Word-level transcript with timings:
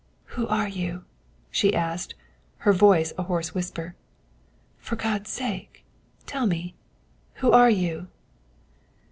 "Who 0.33 0.47
are 0.47 0.67
you?" 0.67 1.05
she 1.51 1.75
asked, 1.75 2.15
her 2.65 2.73
voice 2.73 3.13
a 3.19 3.23
hoarse 3.29 3.53
whisper. 3.53 3.93
"For 4.79 4.95
God's 4.95 5.29
sake 5.29 5.85
tell 6.25 6.47
me 6.47 6.73
who 7.35 7.51
are 7.51 7.69
you?" 7.69 8.07